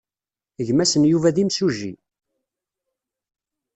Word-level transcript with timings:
Gma-s 0.67 0.93
n 0.97 1.03
Yuba 1.11 1.35
d 1.35 1.37
imsujji. 1.43 1.93